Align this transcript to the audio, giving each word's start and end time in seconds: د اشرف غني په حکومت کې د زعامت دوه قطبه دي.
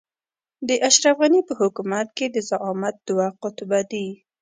د 0.67 0.69
اشرف 0.87 1.15
غني 1.21 1.41
په 1.47 1.53
حکومت 1.61 2.07
کې 2.17 2.25
د 2.29 2.37
زعامت 2.49 2.95
دوه 3.07 3.27
قطبه 3.41 3.79
دي. 3.91 4.07